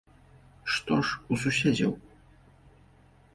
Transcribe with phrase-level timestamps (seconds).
[0.75, 1.91] Што ж у суседзяў?